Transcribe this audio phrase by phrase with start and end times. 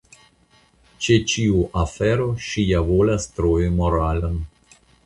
[1.07, 4.43] Ĉe ĉiu afero ŝi ja volas trovi moralon.